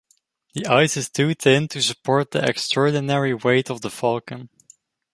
[0.55, 4.49] The ice is too thin to support the extraordinary weight of the Falcon.